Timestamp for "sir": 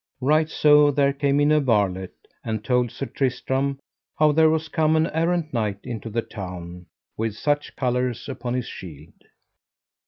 2.89-3.05